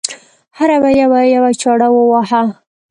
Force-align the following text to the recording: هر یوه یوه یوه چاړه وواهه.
هر 0.57 0.69
یوه 0.75 0.89
یوه 1.01 1.19
یوه 1.35 1.51
چاړه 1.61 1.87
وواهه. 1.91 2.43